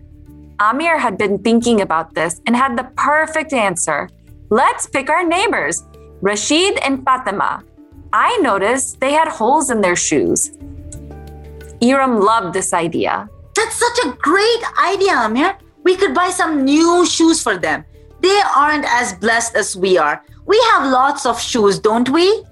Amir 0.59 0.99
had 0.99 1.17
been 1.17 1.39
thinking 1.39 1.81
about 1.81 2.15
this 2.15 2.43
and 2.47 2.55
had 2.55 2.77
the 2.77 2.85
perfect 2.97 3.53
answer. 3.53 4.11
Let's 4.51 4.87
pick 4.87 5.09
our 5.09 5.25
neighbors, 5.25 5.85
Rashid 6.21 6.79
and 6.85 7.03
Fatima. 7.03 7.65
I 8.13 8.37
noticed 8.39 9.01
they 9.01 9.13
had 9.13 9.29
holes 9.29 9.71
in 9.71 9.81
their 9.81 9.97
shoes. 9.97 10.51
Iram 11.81 12.21
loved 12.21 12.55
this 12.55 12.73
idea. 12.73 13.29
That's 13.55 13.77
such 13.77 13.99
a 14.07 14.17
great 14.19 14.63
idea, 14.83 15.15
Amir. 15.15 15.57
We 15.85 15.97
could 15.97 16.15
buy 16.15 16.31
some 16.31 16.65
new 16.65 17.07
shoes 17.07 17.43
for 17.43 17.57
them. 17.57 17.85
They 18.21 18.41
aren't 18.57 18.85
as 18.85 19.15
blessed 19.15 19.57
as 19.57 19.77
we 19.77 19.97
are. 19.97 20.23
We 20.45 20.61
have 20.73 20.91
lots 20.91 21.25
of 21.25 21.41
shoes, 21.41 21.79
don't 21.79 22.09
we? 22.09 22.45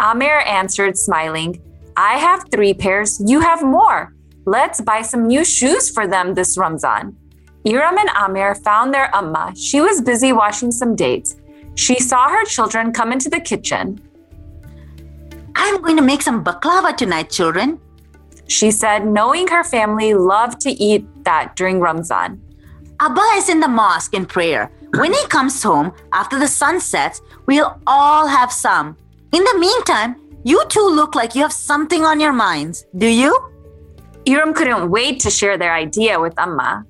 Amir 0.00 0.40
answered, 0.46 0.98
smiling, 0.98 1.62
I 1.96 2.18
have 2.18 2.50
three 2.50 2.74
pairs, 2.74 3.22
you 3.24 3.40
have 3.40 3.62
more. 3.62 4.12
Let's 4.46 4.80
buy 4.80 5.02
some 5.02 5.28
new 5.28 5.44
shoes 5.44 5.88
for 5.88 6.06
them 6.06 6.34
this 6.34 6.58
Ramzan. 6.58 7.16
Iram 7.64 7.96
and 7.96 8.10
Amir 8.10 8.56
found 8.56 8.92
their 8.92 9.14
Amma. 9.14 9.54
She 9.56 9.80
was 9.80 10.02
busy 10.02 10.32
washing 10.32 10.72
some 10.72 10.96
dates. 10.96 11.36
She 11.76 12.00
saw 12.00 12.28
her 12.28 12.44
children 12.44 12.92
come 12.92 13.12
into 13.12 13.30
the 13.30 13.40
kitchen. 13.40 14.00
I'm 15.56 15.80
going 15.82 15.96
to 15.96 16.02
make 16.02 16.22
some 16.22 16.44
baklava 16.44 16.96
tonight, 16.96 17.30
children. 17.30 17.80
She 18.48 18.70
said, 18.70 19.06
knowing 19.06 19.48
her 19.48 19.64
family 19.64 20.14
loved 20.14 20.60
to 20.62 20.70
eat 20.70 21.06
that 21.24 21.56
during 21.56 21.80
Ramzan. 21.80 22.40
Abba 23.00 23.22
is 23.36 23.48
in 23.48 23.60
the 23.60 23.68
mosque 23.68 24.14
in 24.14 24.26
prayer. 24.26 24.70
When 24.96 25.12
he 25.12 25.26
comes 25.26 25.62
home 25.62 25.92
after 26.12 26.38
the 26.38 26.46
sun 26.46 26.80
sets, 26.80 27.20
we'll 27.46 27.80
all 27.86 28.26
have 28.26 28.52
some. 28.52 28.96
In 29.32 29.42
the 29.42 29.58
meantime, 29.58 30.16
you 30.44 30.62
two 30.68 30.86
look 30.86 31.14
like 31.14 31.34
you 31.34 31.42
have 31.42 31.52
something 31.52 32.04
on 32.04 32.20
your 32.20 32.32
minds. 32.32 32.86
Do 32.96 33.08
you? 33.08 33.32
Iram 34.26 34.54
couldn't 34.54 34.90
wait 34.90 35.20
to 35.20 35.30
share 35.30 35.58
their 35.58 35.74
idea 35.74 36.20
with 36.20 36.38
Amma. 36.38 36.84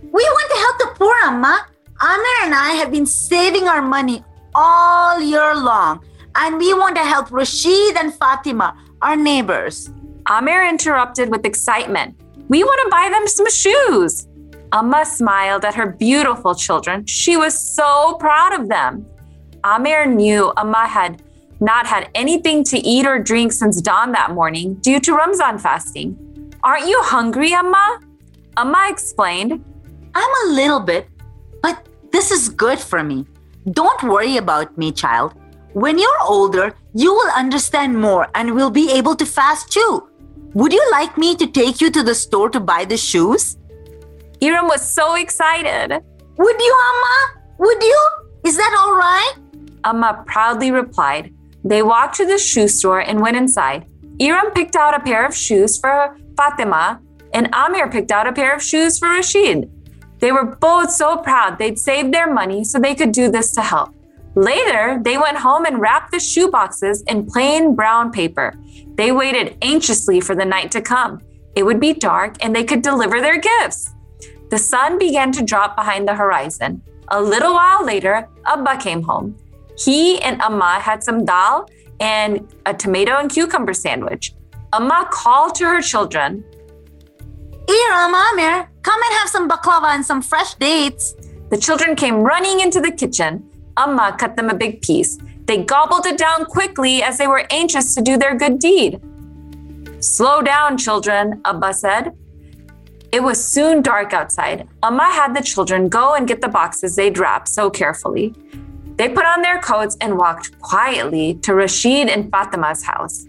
We 0.00 0.22
want 0.22 0.50
to 0.50 0.58
help 0.58 0.78
the 0.78 0.98
poor, 0.98 1.14
Amma. 1.24 1.66
Amir 2.00 2.38
and 2.44 2.54
I 2.54 2.70
have 2.80 2.90
been 2.90 3.06
saving 3.06 3.68
our 3.68 3.80
money 3.80 4.24
all 4.54 5.20
year 5.20 5.54
long, 5.54 6.04
and 6.34 6.58
we 6.58 6.72
want 6.74 6.96
to 6.96 7.02
help 7.02 7.30
Rashid 7.30 7.96
and 7.96 8.14
Fatima, 8.14 8.76
our 9.00 9.16
neighbors. 9.16 9.90
Amir 10.26 10.68
interrupted 10.68 11.30
with 11.30 11.44
excitement. 11.44 12.18
We 12.48 12.64
want 12.64 12.80
to 12.84 12.90
buy 12.90 13.08
them 13.10 13.26
some 13.26 13.50
shoes. 13.50 14.28
Amma 14.72 15.04
smiled 15.04 15.64
at 15.64 15.74
her 15.74 15.86
beautiful 15.86 16.54
children. 16.54 17.04
She 17.06 17.36
was 17.36 17.58
so 17.58 18.14
proud 18.18 18.58
of 18.58 18.68
them. 18.68 19.06
Amir 19.64 20.06
knew 20.06 20.52
Amma 20.56 20.86
had 20.86 21.22
not 21.60 21.86
had 21.86 22.10
anything 22.14 22.64
to 22.64 22.78
eat 22.78 23.06
or 23.06 23.18
drink 23.18 23.52
since 23.52 23.80
dawn 23.80 24.12
that 24.12 24.32
morning 24.32 24.74
due 24.74 24.98
to 25.00 25.14
Ramzan 25.14 25.58
fasting. 25.58 26.16
Aren't 26.64 26.88
you 26.88 27.00
hungry, 27.02 27.52
Amma? 27.52 28.00
Amma 28.56 28.86
explained. 28.88 29.64
I'm 30.14 30.48
a 30.48 30.52
little 30.52 30.80
bit, 30.80 31.08
but 31.62 31.86
this 32.10 32.30
is 32.30 32.48
good 32.48 32.78
for 32.78 33.02
me. 33.02 33.26
Don't 33.70 34.02
worry 34.02 34.36
about 34.36 34.76
me, 34.76 34.90
child. 34.92 35.34
When 35.74 35.98
you're 35.98 36.22
older, 36.22 36.74
you 36.92 37.14
will 37.14 37.30
understand 37.34 37.98
more 37.98 38.28
and 38.34 38.54
will 38.54 38.70
be 38.70 38.92
able 38.92 39.16
to 39.16 39.24
fast 39.24 39.72
too. 39.72 40.08
Would 40.52 40.72
you 40.72 40.86
like 40.90 41.16
me 41.16 41.34
to 41.36 41.46
take 41.46 41.80
you 41.80 41.90
to 41.90 42.02
the 42.02 42.14
store 42.14 42.50
to 42.50 42.60
buy 42.60 42.84
the 42.84 42.98
shoes? 42.98 43.56
Iram 44.42 44.66
was 44.68 44.82
so 44.82 45.14
excited. 45.14 46.02
Would 46.36 46.60
you, 46.60 46.76
Amma? 46.88 47.40
Would 47.58 47.82
you? 47.82 48.08
Is 48.44 48.56
that 48.58 48.76
all 48.78 48.96
right? 48.96 49.32
Amma 49.84 50.22
proudly 50.26 50.72
replied. 50.72 51.32
They 51.64 51.82
walked 51.82 52.16
to 52.16 52.26
the 52.26 52.38
shoe 52.38 52.68
store 52.68 53.00
and 53.00 53.20
went 53.20 53.38
inside. 53.38 53.86
Iram 54.20 54.50
picked 54.52 54.76
out 54.76 54.94
a 54.94 55.00
pair 55.00 55.24
of 55.24 55.34
shoes 55.34 55.78
for 55.78 56.18
Fatima, 56.36 57.00
and 57.32 57.48
Amir 57.54 57.88
picked 57.88 58.12
out 58.12 58.26
a 58.26 58.32
pair 58.32 58.54
of 58.54 58.62
shoes 58.62 58.98
for 58.98 59.08
Rashid. 59.08 59.70
They 60.18 60.32
were 60.32 60.56
both 60.56 60.90
so 60.90 61.16
proud 61.16 61.58
they'd 61.58 61.78
saved 61.78 62.12
their 62.12 62.30
money 62.30 62.62
so 62.62 62.78
they 62.78 62.94
could 62.94 63.12
do 63.12 63.30
this 63.30 63.52
to 63.52 63.62
help. 63.62 63.94
Later, 64.34 64.98
they 65.02 65.18
went 65.18 65.36
home 65.36 65.66
and 65.66 65.78
wrapped 65.78 66.10
the 66.10 66.20
shoe 66.20 66.50
boxes 66.50 67.02
in 67.02 67.26
plain 67.26 67.74
brown 67.74 68.10
paper. 68.10 68.54
They 68.94 69.12
waited 69.12 69.56
anxiously 69.62 70.20
for 70.20 70.34
the 70.34 70.44
night 70.44 70.70
to 70.72 70.80
come. 70.80 71.20
It 71.54 71.64
would 71.64 71.80
be 71.80 71.92
dark 71.92 72.36
and 72.40 72.56
they 72.56 72.64
could 72.64 72.82
deliver 72.82 73.20
their 73.20 73.38
gifts. 73.38 73.90
The 74.50 74.58
sun 74.58 74.98
began 74.98 75.32
to 75.32 75.42
drop 75.42 75.76
behind 75.76 76.08
the 76.08 76.14
horizon. 76.14 76.82
A 77.08 77.20
little 77.20 77.52
while 77.54 77.84
later, 77.84 78.28
Abba 78.46 78.78
came 78.78 79.02
home. 79.02 79.36
He 79.78 80.20
and 80.22 80.40
Amma 80.40 80.80
had 80.80 81.02
some 81.02 81.24
dal 81.24 81.68
and 82.00 82.52
a 82.66 82.74
tomato 82.74 83.18
and 83.18 83.30
cucumber 83.30 83.74
sandwich. 83.74 84.34
Amma 84.72 85.08
called 85.10 85.54
to 85.56 85.64
her 85.64 85.82
children. 85.82 86.42
Iram, 87.68 88.14
Amir, 88.14 88.68
come 88.82 89.00
and 89.02 89.14
have 89.18 89.28
some 89.28 89.48
baklava 89.48 89.94
and 89.94 90.04
some 90.04 90.22
fresh 90.22 90.54
dates. 90.54 91.14
The 91.50 91.56
children 91.56 91.94
came 91.94 92.16
running 92.16 92.60
into 92.60 92.80
the 92.80 92.90
kitchen. 92.90 93.48
Amma 93.76 94.16
cut 94.18 94.36
them 94.36 94.50
a 94.50 94.54
big 94.54 94.82
piece. 94.82 95.18
They 95.46 95.64
gobbled 95.64 96.06
it 96.06 96.18
down 96.18 96.44
quickly 96.44 97.02
as 97.02 97.18
they 97.18 97.26
were 97.26 97.46
anxious 97.50 97.94
to 97.94 98.02
do 98.02 98.16
their 98.16 98.36
good 98.36 98.58
deed. 98.58 99.00
Slow 100.00 100.42
down, 100.42 100.78
children, 100.78 101.40
Abba 101.44 101.72
said. 101.74 102.12
It 103.12 103.22
was 103.22 103.44
soon 103.44 103.82
dark 103.82 104.12
outside. 104.12 104.68
Amma 104.82 105.04
had 105.04 105.34
the 105.34 105.42
children 105.42 105.88
go 105.88 106.14
and 106.14 106.26
get 106.26 106.40
the 106.40 106.48
boxes 106.48 106.96
they'd 106.96 107.18
wrapped 107.18 107.48
so 107.48 107.70
carefully. 107.70 108.34
They 108.96 109.08
put 109.08 109.24
on 109.24 109.42
their 109.42 109.58
coats 109.58 109.96
and 110.00 110.16
walked 110.16 110.58
quietly 110.60 111.34
to 111.42 111.54
Rashid 111.54 112.08
and 112.08 112.30
Fatima's 112.30 112.82
house. 112.82 113.26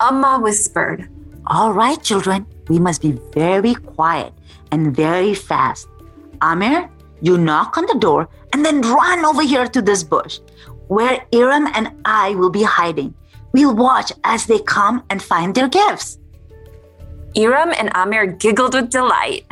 Amma 0.00 0.38
whispered, 0.40 1.08
All 1.46 1.72
right, 1.72 2.00
children, 2.02 2.46
we 2.68 2.78
must 2.78 3.02
be 3.02 3.12
very 3.32 3.74
quiet 3.74 4.32
and 4.72 4.94
very 4.94 5.34
fast. 5.34 5.88
Amir, 6.40 6.88
you 7.20 7.38
knock 7.38 7.78
on 7.78 7.86
the 7.86 7.98
door 7.98 8.28
and 8.56 8.64
then 8.64 8.80
run 8.80 9.22
over 9.26 9.42
here 9.42 9.66
to 9.66 9.82
this 9.82 10.02
bush 10.02 10.40
where 10.88 11.26
Iram 11.30 11.66
and 11.74 11.90
I 12.06 12.34
will 12.36 12.48
be 12.48 12.62
hiding. 12.62 13.12
We'll 13.52 13.76
watch 13.76 14.10
as 14.24 14.46
they 14.46 14.60
come 14.60 15.02
and 15.10 15.22
find 15.22 15.54
their 15.54 15.68
gifts. 15.68 16.18
Iram 17.34 17.74
and 17.76 17.90
Amir 17.94 18.26
giggled 18.26 18.72
with 18.72 18.88
delight. 18.88 19.44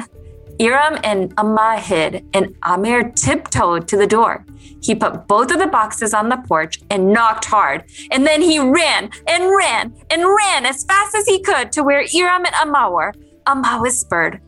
Iram 0.58 0.99
and 1.04 1.34
Amma 1.37 1.78
hid, 1.78 2.25
and 2.32 2.56
Amir 2.62 3.11
tiptoed 3.11 3.87
to 3.88 3.99
the 3.99 4.06
door. 4.06 4.46
He 4.80 4.94
put 4.94 5.26
both 5.26 5.50
of 5.50 5.58
the 5.58 5.66
boxes 5.66 6.14
on 6.14 6.30
the 6.30 6.42
porch 6.49 6.80
and 6.88 7.12
knocked 7.12 7.44
hard. 7.44 7.84
And 8.11 8.26
then 8.26 8.40
he 8.40 8.58
ran 8.58 9.11
and 9.26 9.54
ran 9.54 9.92
and 10.08 10.23
ran 10.25 10.64
as 10.64 10.84
fast 10.84 11.14
as 11.14 11.26
he 11.26 11.42
could 11.42 11.73
to 11.73 11.82
where 11.82 12.06
Iram 12.14 12.46
and 12.46 12.54
Amma 12.54 12.90
were. 12.90 13.12
Amma 13.46 13.80
whispered, 13.82 14.40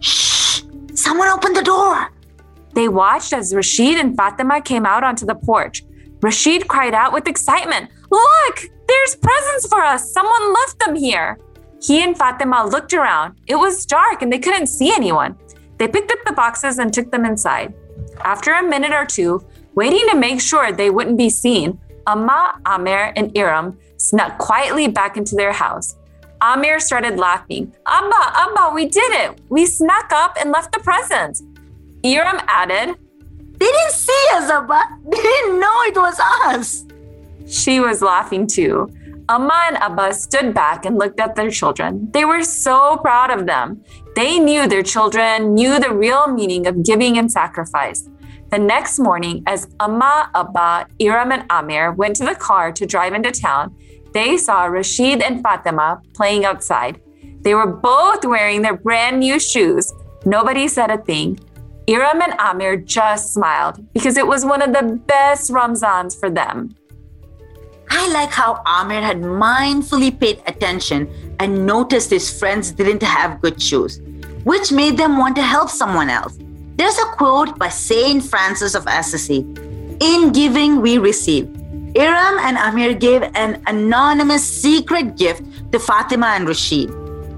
Shh! 0.00 0.64
Someone 0.94 1.28
opened 1.28 1.56
the 1.56 1.62
door! 1.62 2.10
They 2.74 2.88
watched 2.88 3.32
as 3.32 3.54
Rashid 3.54 3.98
and 3.98 4.16
Fatima 4.16 4.60
came 4.60 4.86
out 4.86 5.04
onto 5.04 5.26
the 5.26 5.34
porch. 5.34 5.84
Rashid 6.22 6.68
cried 6.68 6.94
out 6.94 7.12
with 7.12 7.28
excitement, 7.28 7.90
Look! 8.10 8.60
There's 8.86 9.16
presents 9.16 9.66
for 9.68 9.82
us! 9.82 10.12
Someone 10.12 10.52
left 10.52 10.78
them 10.78 10.94
here! 10.94 11.38
He 11.82 12.02
and 12.02 12.16
Fatima 12.16 12.64
looked 12.64 12.94
around. 12.94 13.34
It 13.46 13.56
was 13.56 13.86
dark 13.86 14.22
and 14.22 14.32
they 14.32 14.38
couldn't 14.38 14.68
see 14.68 14.92
anyone. 14.92 15.36
They 15.78 15.88
picked 15.88 16.12
up 16.12 16.18
the 16.24 16.32
boxes 16.32 16.78
and 16.78 16.92
took 16.92 17.10
them 17.10 17.24
inside. 17.24 17.74
After 18.24 18.52
a 18.52 18.62
minute 18.62 18.92
or 18.92 19.04
two, 19.04 19.44
waiting 19.74 20.06
to 20.10 20.16
make 20.16 20.40
sure 20.40 20.70
they 20.70 20.90
wouldn't 20.90 21.18
be 21.18 21.28
seen, 21.28 21.80
Amma, 22.06 22.60
Amir, 22.66 23.12
and 23.16 23.36
Iram 23.36 23.78
snuck 23.96 24.38
quietly 24.38 24.86
back 24.88 25.16
into 25.16 25.34
their 25.34 25.52
house. 25.52 25.96
Amir 26.40 26.80
started 26.80 27.18
laughing. 27.18 27.72
Abba, 27.86 28.14
Abba, 28.16 28.74
we 28.74 28.86
did 28.86 29.12
it! 29.12 29.40
We 29.48 29.66
snuck 29.66 30.12
up 30.12 30.36
and 30.40 30.50
left 30.50 30.72
the 30.72 30.80
presents. 30.80 31.42
Iram 32.04 32.40
added, 32.48 32.96
They 33.58 33.66
didn't 33.66 33.92
see 33.92 34.24
us, 34.34 34.50
Abba. 34.50 34.82
They 35.08 35.22
didn't 35.22 35.60
know 35.60 35.82
it 35.82 35.96
was 35.96 36.18
us. 36.46 36.84
She 37.46 37.80
was 37.80 38.02
laughing 38.02 38.46
too. 38.46 38.88
Amma 39.28 39.62
and 39.68 39.76
Abba 39.76 40.12
stood 40.14 40.52
back 40.52 40.84
and 40.84 40.98
looked 40.98 41.20
at 41.20 41.36
their 41.36 41.50
children. 41.50 42.10
They 42.10 42.24
were 42.24 42.42
so 42.42 42.96
proud 42.98 43.30
of 43.30 43.46
them. 43.46 43.82
They 44.16 44.38
knew 44.38 44.66
their 44.66 44.82
children 44.82 45.54
knew 45.54 45.78
the 45.78 45.94
real 45.94 46.26
meaning 46.26 46.66
of 46.66 46.84
giving 46.84 47.18
and 47.18 47.30
sacrifice. 47.30 48.08
The 48.50 48.58
next 48.58 48.98
morning, 48.98 49.42
as 49.46 49.68
Amma, 49.80 50.30
Abba, 50.34 50.88
Iram, 51.00 51.32
and 51.32 51.44
Amir 51.50 51.92
went 51.92 52.16
to 52.16 52.24
the 52.24 52.34
car 52.34 52.72
to 52.72 52.84
drive 52.84 53.14
into 53.14 53.30
town, 53.30 53.74
they 54.12 54.36
saw 54.36 54.64
Rashid 54.64 55.22
and 55.22 55.42
Fatima 55.42 56.02
playing 56.14 56.44
outside. 56.44 57.00
They 57.40 57.54
were 57.54 57.66
both 57.66 58.24
wearing 58.24 58.60
their 58.60 58.76
brand 58.76 59.20
new 59.20 59.40
shoes. 59.40 59.92
Nobody 60.26 60.68
said 60.68 60.90
a 60.90 60.98
thing. 60.98 61.38
Iram 61.88 62.22
and 62.22 62.34
Amir 62.38 62.76
just 62.76 63.34
smiled 63.34 63.92
because 63.92 64.16
it 64.16 64.26
was 64.26 64.44
one 64.44 64.62
of 64.62 64.72
the 64.72 65.00
best 65.06 65.50
Ramzans 65.50 66.18
for 66.18 66.30
them. 66.30 66.76
I 67.90 68.08
like 68.12 68.30
how 68.30 68.62
Amir 68.64 69.02
had 69.02 69.20
mindfully 69.20 70.18
paid 70.18 70.40
attention 70.46 71.10
and 71.40 71.66
noticed 71.66 72.10
his 72.10 72.38
friends 72.38 72.70
didn't 72.70 73.02
have 73.02 73.40
good 73.42 73.60
shoes, 73.60 74.00
which 74.44 74.70
made 74.72 74.96
them 74.96 75.18
want 75.18 75.36
to 75.36 75.42
help 75.42 75.68
someone 75.68 76.08
else. 76.08 76.38
There's 76.76 76.98
a 76.98 77.06
quote 77.16 77.58
by 77.58 77.68
Saint 77.68 78.24
Francis 78.24 78.74
of 78.74 78.86
Assisi 78.86 79.40
In 80.00 80.32
giving, 80.32 80.80
we 80.80 80.98
receive. 80.98 81.44
Iram 81.94 82.38
and 82.40 82.56
Amir 82.56 82.94
gave 82.94 83.22
an 83.34 83.62
anonymous 83.66 84.42
secret 84.42 85.16
gift 85.16 85.42
to 85.72 85.78
Fatima 85.78 86.28
and 86.28 86.48
Rashid. 86.48 86.88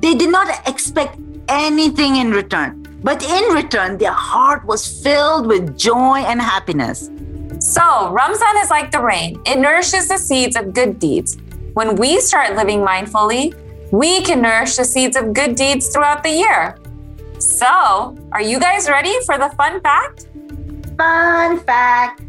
They 0.00 0.14
did 0.14 0.30
not 0.30 0.48
expect 0.68 1.18
anything 1.48 2.16
in 2.16 2.30
return, 2.30 2.83
but 3.04 3.22
in 3.22 3.54
return, 3.54 3.98
their 3.98 4.12
heart 4.12 4.64
was 4.64 4.82
filled 5.02 5.46
with 5.46 5.76
joy 5.78 6.24
and 6.26 6.40
happiness. 6.40 7.10
So, 7.60 8.10
Ramzan 8.10 8.56
is 8.58 8.70
like 8.70 8.90
the 8.90 9.00
rain, 9.00 9.40
it 9.46 9.58
nourishes 9.58 10.08
the 10.08 10.18
seeds 10.18 10.56
of 10.56 10.74
good 10.74 10.98
deeds. 10.98 11.36
When 11.74 11.96
we 11.96 12.18
start 12.20 12.56
living 12.56 12.80
mindfully, 12.80 13.54
we 13.92 14.22
can 14.22 14.40
nourish 14.40 14.76
the 14.76 14.84
seeds 14.84 15.16
of 15.16 15.34
good 15.34 15.54
deeds 15.54 15.92
throughout 15.92 16.22
the 16.22 16.30
year. 16.30 16.76
So, 17.38 18.16
are 18.32 18.42
you 18.42 18.58
guys 18.58 18.88
ready 18.88 19.14
for 19.26 19.38
the 19.38 19.50
fun 19.50 19.80
fact? 19.82 20.28
Fun 20.96 21.60
fact 21.60 22.22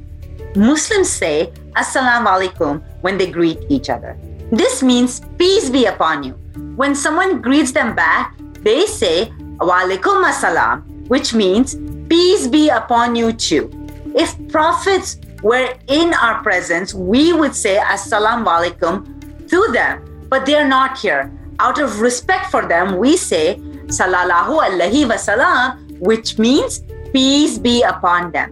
Muslims 0.55 1.09
say 1.09 1.51
Assalamu 1.75 2.31
alaikum 2.31 2.81
when 3.01 3.17
they 3.17 3.27
greet 3.29 3.59
each 3.69 3.89
other. 3.89 4.17
This 4.51 4.81
means 4.81 5.19
peace 5.37 5.69
be 5.69 5.85
upon 5.85 6.23
you. 6.23 6.33
When 6.75 6.95
someone 6.95 7.41
greets 7.41 7.71
them 7.71 7.95
back, 7.95 8.35
they 8.63 8.85
say 8.85 9.31
Wa 9.59 9.81
alaikum 9.81 10.23
assalam, 10.25 10.83
which 11.07 11.33
means 11.33 11.75
peace 12.09 12.47
be 12.47 12.69
upon 12.69 13.15
you 13.15 13.31
too. 13.33 13.71
If 14.15 14.35
prophets 14.49 15.17
were 15.43 15.75
in 15.87 16.13
our 16.13 16.41
presence, 16.41 16.93
we 16.93 17.33
would 17.33 17.55
say 17.55 17.77
Assalamu 17.77 18.47
alaikum 18.47 19.47
to 19.49 19.71
them, 19.71 20.25
but 20.29 20.45
they're 20.45 20.67
not 20.67 20.97
here. 20.97 21.31
Out 21.59 21.79
of 21.79 22.01
respect 22.01 22.51
for 22.51 22.67
them, 22.67 22.97
we 22.97 23.15
say 23.15 23.59
Salallahu 23.87 24.59
alaihi 24.59 25.05
wasallam, 25.05 25.99
which 25.99 26.37
means 26.37 26.83
peace 27.13 27.57
be 27.57 27.81
upon 27.83 28.31
them. 28.31 28.51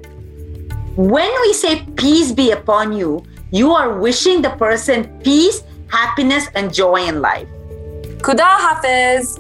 When 0.96 1.32
we 1.42 1.54
say 1.54 1.84
peace 1.98 2.32
be 2.32 2.52
upon 2.52 2.94
you, 2.94 3.26
you 3.52 3.72
are 3.72 3.98
wishing 3.98 4.42
the 4.42 4.52
person 4.52 5.10
peace, 5.24 5.64
happiness, 5.90 6.48
and 6.56 6.74
joy 6.74 7.06
in 7.06 7.22
life. 7.22 7.48
Khuda 8.22 8.46
Hafiz 8.46 9.40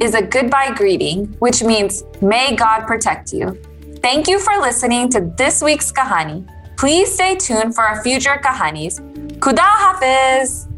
is 0.00 0.14
a 0.14 0.22
goodbye 0.22 0.72
greeting, 0.74 1.26
which 1.38 1.62
means 1.62 2.02
may 2.20 2.54
God 2.54 2.86
protect 2.86 3.32
you. 3.32 3.60
Thank 4.02 4.28
you 4.28 4.38
for 4.38 4.58
listening 4.60 5.08
to 5.10 5.32
this 5.36 5.62
week's 5.62 5.90
Kahani. 5.90 6.46
Please 6.76 7.12
stay 7.12 7.36
tuned 7.36 7.74
for 7.74 7.84
our 7.84 8.02
future 8.02 8.40
Kahanis. 8.42 9.00
Khuda 9.38 9.60
Hafiz! 9.60 10.68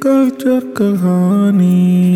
Culture 0.00 0.62
Kahani 0.72 2.10